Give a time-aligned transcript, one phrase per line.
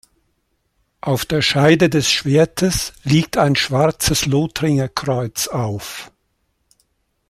[1.01, 6.11] Auf der Scheide des Schwertes liegt ein schwarzes Lothringer Kreuz auf.